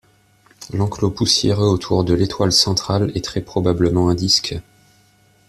[0.73, 4.57] L'enclos poussiéreux autour de l'étoile centrale est très probablement un disque.